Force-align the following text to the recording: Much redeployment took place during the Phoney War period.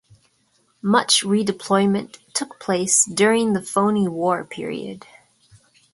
Much 0.81 1.23
redeployment 1.23 2.17
took 2.33 2.59
place 2.59 3.05
during 3.05 3.53
the 3.53 3.61
Phoney 3.61 4.07
War 4.07 4.43
period. 4.43 5.05